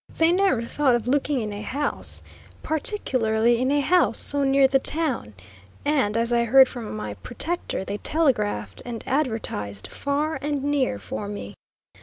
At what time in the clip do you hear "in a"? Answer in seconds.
1.41-1.61, 3.61-3.81